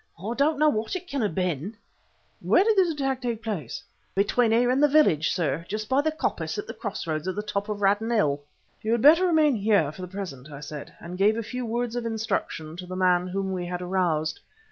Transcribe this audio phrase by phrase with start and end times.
[0.17, 1.77] I don't know what it can have been"
[2.41, 3.83] "Where did this attack take place?"
[4.15, 7.39] "Between here and the village, sir; just by the coppice at the cross roads on
[7.45, 8.41] top of Raddon Hill."
[8.81, 11.95] "You had better remain here for the present," I said, and gave a few words
[11.95, 14.39] of instruction to the man whom we had aroused.